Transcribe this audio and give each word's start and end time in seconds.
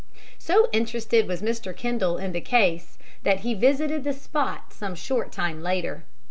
So 0.39 0.67
interested 0.71 1.27
was 1.27 1.43
Mr. 1.43 1.75
Kendall 1.77 2.17
in 2.17 2.31
the 2.31 2.41
case 2.41 2.97
that 3.21 3.41
he 3.41 3.53
visited 3.53 4.03
the 4.03 4.13
spot 4.13 4.73
some 4.73 4.95
short 4.95 5.31
time 5.31 5.61
later. 5.61 6.05